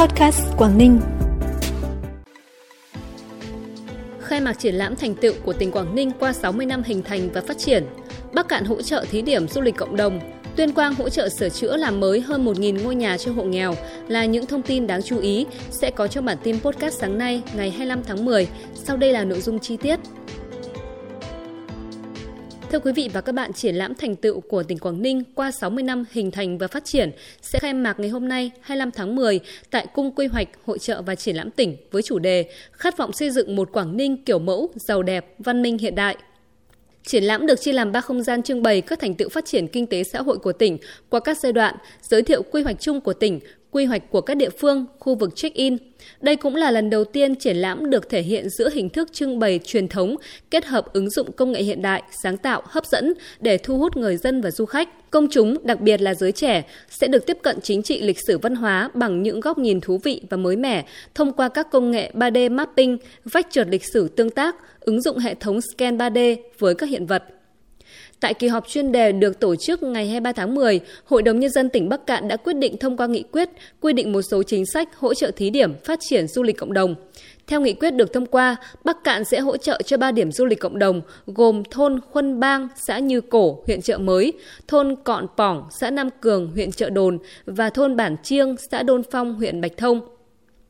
[0.00, 1.00] Podcast Quảng Ninh.
[4.20, 7.30] Khai mạc triển lãm thành tựu của tỉnh Quảng Ninh qua 60 năm hình thành
[7.32, 7.86] và phát triển.
[8.32, 10.20] Bắc Cạn hỗ trợ thí điểm du lịch cộng đồng.
[10.56, 13.74] Tuyên Quang hỗ trợ sửa chữa làm mới hơn 1.000 ngôi nhà cho hộ nghèo
[14.08, 17.42] là những thông tin đáng chú ý, sẽ có trong bản tin podcast sáng nay,
[17.56, 18.48] ngày 25 tháng 10.
[18.74, 20.00] Sau đây là nội dung chi tiết.
[22.72, 25.50] Thưa quý vị và các bạn, triển lãm thành tựu của tỉnh Quảng Ninh qua
[25.50, 27.10] 60 năm hình thành và phát triển
[27.42, 29.40] sẽ khai mạc ngày hôm nay 25 tháng 10
[29.70, 33.12] tại Cung Quy hoạch Hội trợ và Triển lãm tỉnh với chủ đề Khát vọng
[33.12, 36.16] xây dựng một Quảng Ninh kiểu mẫu, giàu đẹp, văn minh hiện đại.
[37.06, 39.68] Triển lãm được chia làm 3 không gian trưng bày các thành tựu phát triển
[39.68, 40.78] kinh tế xã hội của tỉnh
[41.08, 43.40] qua các giai đoạn, giới thiệu quy hoạch chung của tỉnh,
[43.70, 45.76] quy hoạch của các địa phương, khu vực check-in.
[46.20, 49.38] Đây cũng là lần đầu tiên triển lãm được thể hiện giữa hình thức trưng
[49.38, 50.16] bày truyền thống
[50.50, 53.96] kết hợp ứng dụng công nghệ hiện đại, sáng tạo, hấp dẫn để thu hút
[53.96, 55.10] người dân và du khách.
[55.10, 58.38] Công chúng, đặc biệt là giới trẻ, sẽ được tiếp cận chính trị lịch sử
[58.38, 61.90] văn hóa bằng những góc nhìn thú vị và mới mẻ thông qua các công
[61.90, 66.36] nghệ 3D mapping, vách trượt lịch sử tương tác, ứng dụng hệ thống scan 3D
[66.58, 67.24] với các hiện vật.
[68.20, 71.50] Tại kỳ họp chuyên đề được tổ chức ngày 23 tháng 10, Hội đồng Nhân
[71.50, 73.48] dân tỉnh Bắc Cạn đã quyết định thông qua nghị quyết
[73.80, 76.72] quy định một số chính sách hỗ trợ thí điểm phát triển du lịch cộng
[76.72, 76.94] đồng.
[77.46, 80.44] Theo nghị quyết được thông qua, Bắc Cạn sẽ hỗ trợ cho 3 điểm du
[80.44, 84.32] lịch cộng đồng gồm thôn Khuân Bang, xã Như Cổ, huyện Chợ Mới,
[84.68, 89.02] thôn Cọn Pỏng, xã Nam Cường, huyện Chợ Đồn và thôn Bản Chiêng, xã Đôn
[89.10, 90.17] Phong, huyện Bạch Thông.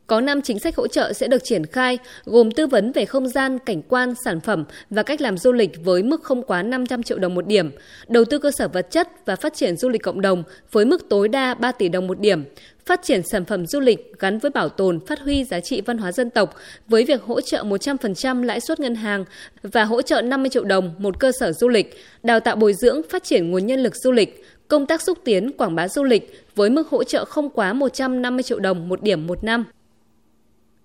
[0.09, 3.29] Có 5 chính sách hỗ trợ sẽ được triển khai, gồm tư vấn về không
[3.29, 7.03] gian, cảnh quan, sản phẩm và cách làm du lịch với mức không quá 500
[7.03, 7.71] triệu đồng một điểm,
[8.09, 10.43] đầu tư cơ sở vật chất và phát triển du lịch cộng đồng
[10.73, 12.45] với mức tối đa 3 tỷ đồng một điểm,
[12.87, 15.99] phát triển sản phẩm du lịch gắn với bảo tồn, phát huy giá trị văn
[15.99, 16.55] hóa dân tộc
[16.89, 19.25] với việc hỗ trợ 100% lãi suất ngân hàng
[19.63, 23.01] và hỗ trợ 50 triệu đồng một cơ sở du lịch, đào tạo bồi dưỡng,
[23.11, 26.45] phát triển nguồn nhân lực du lịch, công tác xúc tiến quảng bá du lịch
[26.55, 29.65] với mức hỗ trợ không quá 150 triệu đồng một điểm một năm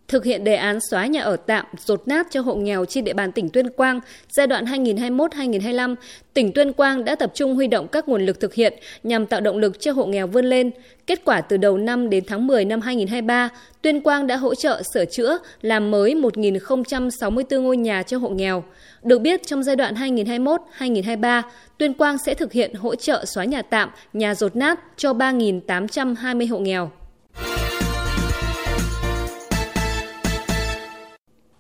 [0.08, 3.14] thực hiện đề án xóa nhà ở tạm, rột nát cho hộ nghèo trên địa
[3.14, 5.96] bàn tỉnh Tuyên Quang giai đoạn 2021-2025,
[6.34, 8.74] tỉnh Tuyên Quang đã tập trung huy động các nguồn lực thực hiện
[9.04, 10.72] nhằm tạo động lực cho hộ nghèo vươn lên.
[11.08, 13.50] Kết quả từ đầu năm đến tháng 10 năm 2023,
[13.82, 18.64] Tuyên Quang đã hỗ trợ sửa chữa, làm mới 1.064 ngôi nhà cho hộ nghèo.
[19.04, 21.42] Được biết, trong giai đoạn 2021-2023,
[21.78, 26.50] Tuyên Quang sẽ thực hiện hỗ trợ xóa nhà tạm, nhà rột nát cho 3.820
[26.50, 26.92] hộ nghèo.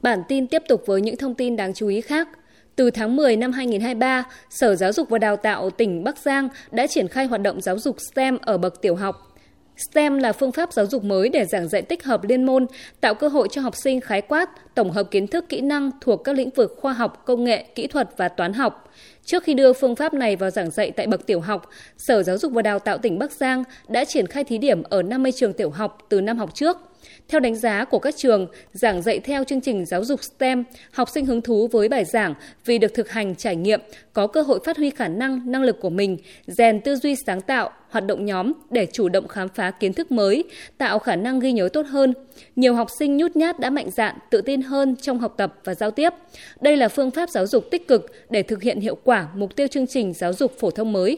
[0.03, 2.27] Bản tin tiếp tục với những thông tin đáng chú ý khác.
[2.75, 6.87] Từ tháng 10 năm 2023, Sở Giáo dục và Đào tạo tỉnh Bắc Giang đã
[6.87, 9.35] triển khai hoạt động giáo dục STEM ở bậc tiểu học.
[9.77, 12.65] STEM là phương pháp giáo dục mới để giảng dạy tích hợp liên môn,
[13.01, 16.23] tạo cơ hội cho học sinh khái quát, tổng hợp kiến thức kỹ năng thuộc
[16.23, 18.91] các lĩnh vực khoa học, công nghệ, kỹ thuật và toán học.
[19.25, 22.37] Trước khi đưa phương pháp này vào giảng dạy tại bậc tiểu học, Sở Giáo
[22.37, 25.53] dục và Đào tạo tỉnh Bắc Giang đã triển khai thí điểm ở 50 trường
[25.53, 26.77] tiểu học từ năm học trước–
[27.27, 31.09] theo đánh giá của các trường, giảng dạy theo chương trình giáo dục STEM, học
[31.09, 32.33] sinh hứng thú với bài giảng
[32.65, 33.81] vì được thực hành trải nghiệm,
[34.13, 37.41] có cơ hội phát huy khả năng, năng lực của mình, rèn tư duy sáng
[37.41, 40.43] tạo, hoạt động nhóm để chủ động khám phá kiến thức mới,
[40.77, 42.13] tạo khả năng ghi nhớ tốt hơn.
[42.55, 45.75] Nhiều học sinh nhút nhát đã mạnh dạn, tự tin hơn trong học tập và
[45.75, 46.09] giao tiếp.
[46.61, 49.67] Đây là phương pháp giáo dục tích cực để thực hiện hiệu quả mục tiêu
[49.67, 51.17] chương trình giáo dục phổ thông mới.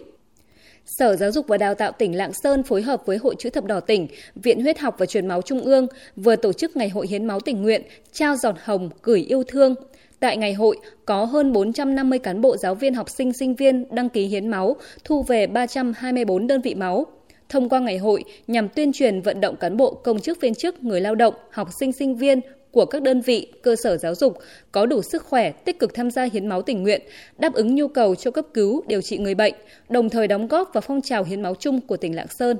[0.85, 3.66] Sở Giáo dục và Đào tạo tỉnh Lạng Sơn phối hợp với Hội chữ thập
[3.66, 7.07] đỏ tỉnh, Viện Huyết học và Truyền máu Trung ương vừa tổ chức Ngày hội
[7.07, 7.81] hiến máu tình nguyện,
[8.13, 9.75] trao giọt hồng gửi yêu thương.
[10.19, 14.09] Tại ngày hội, có hơn 450 cán bộ giáo viên học sinh sinh viên đăng
[14.09, 17.06] ký hiến máu, thu về 324 đơn vị máu.
[17.50, 20.84] Thông qua ngày hội nhằm tuyên truyền vận động cán bộ công chức viên chức,
[20.84, 22.40] người lao động, học sinh sinh viên
[22.75, 24.38] của các đơn vị, cơ sở giáo dục
[24.72, 27.02] có đủ sức khỏe tích cực tham gia hiến máu tình nguyện,
[27.38, 29.53] đáp ứng nhu cầu cho cấp cứu, điều trị người bệnh,
[29.90, 32.58] đồng thời đóng góp vào phong trào hiến máu chung của tỉnh Lạng Sơn.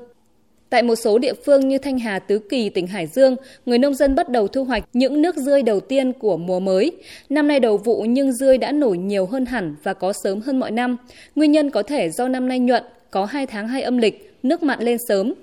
[0.70, 3.94] Tại một số địa phương như Thanh Hà, Tứ Kỳ, tỉnh Hải Dương, người nông
[3.94, 6.92] dân bắt đầu thu hoạch những nước dươi đầu tiên của mùa mới.
[7.28, 10.60] Năm nay đầu vụ nhưng dươi đã nổi nhiều hơn hẳn và có sớm hơn
[10.60, 10.96] mọi năm.
[11.34, 14.62] Nguyên nhân có thể do năm nay nhuận, có 2 tháng hai âm lịch, nước
[14.62, 15.34] mặn lên sớm,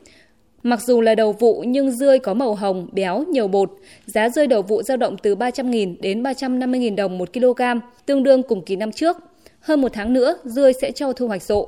[0.64, 3.72] Mặc dù là đầu vụ nhưng dươi có màu hồng, béo, nhiều bột.
[4.06, 7.62] Giá dươi đầu vụ dao động từ 300.000 đến 350.000 đồng 1 kg,
[8.06, 9.18] tương đương cùng kỳ năm trước.
[9.60, 11.68] Hơn một tháng nữa, dươi sẽ cho thu hoạch rộ.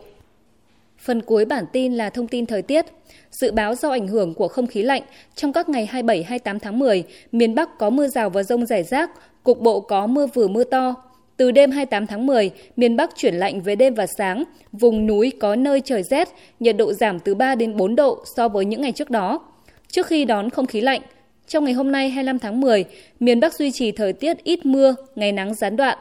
[1.00, 2.86] Phần cuối bản tin là thông tin thời tiết.
[3.31, 5.01] Dự báo do ảnh hưởng của không khí lạnh,
[5.36, 9.12] trong các ngày 27-28 tháng 10, miền Bắc có mưa rào và rông rải rác,
[9.44, 10.95] cục bộ có mưa vừa mưa to,
[11.38, 15.32] từ đêm 28 tháng 10, miền Bắc chuyển lạnh về đêm và sáng, vùng núi
[15.40, 16.30] có nơi trời rét,
[16.60, 19.40] nhiệt độ giảm từ 3 đến 4 độ so với những ngày trước đó.
[19.88, 21.02] Trước khi đón không khí lạnh,
[21.48, 22.86] trong ngày hôm nay 25 tháng 10,
[23.20, 25.98] miền Bắc duy trì thời tiết ít mưa, ngày nắng gián đoạn.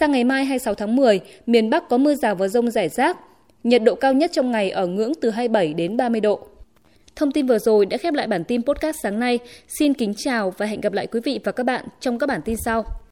[0.00, 3.18] Sang ngày mai 26 tháng 10, miền Bắc có mưa rào và rông rải rác.
[3.64, 6.40] Nhiệt độ cao nhất trong ngày ở ngưỡng từ 27 đến 30 độ.
[7.16, 9.38] Thông tin vừa rồi đã khép lại bản tin podcast sáng nay.
[9.68, 12.40] Xin kính chào và hẹn gặp lại quý vị và các bạn trong các bản
[12.44, 12.84] tin sau.